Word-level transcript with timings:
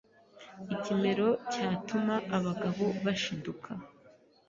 ikimero 0.75 1.27
cyatuma 1.51 2.15
abagabo 2.37 2.85
bashiduka. 3.03 3.71